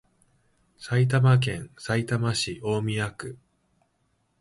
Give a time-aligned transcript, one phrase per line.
[0.79, 3.37] 埼玉県さいたま市大宮区